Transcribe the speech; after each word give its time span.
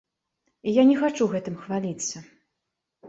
І 0.71 0.71
я 0.81 0.85
не 0.89 0.95
хачу 1.03 1.27
гэтым 1.33 1.55
хваліцца. 1.67 2.17